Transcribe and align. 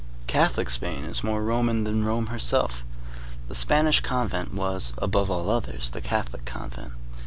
Catholic 0.25 0.71
Spain 0.71 1.03
is 1.05 1.23
more 1.23 1.43
Roman 1.43 1.83
than 1.83 2.03
Rome 2.03 2.25
herself. 2.33 2.83
The 3.47 3.53
Spanish 3.53 3.99
convent 3.99 4.51
was, 4.51 4.93
above 4.97 5.29
all 5.29 5.47
others, 5.51 5.91
the 5.91 6.01
Catholic 6.01 6.43
convent. 6.43 6.93